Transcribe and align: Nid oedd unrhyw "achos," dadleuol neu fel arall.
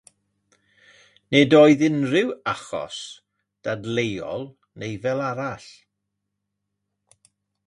Nid 1.35 1.51
oedd 1.59 1.83
unrhyw 1.87 2.31
"achos," 2.53 2.97
dadleuol 3.63 4.43
neu 4.79 4.95
fel 5.05 5.25
arall. 5.29 5.69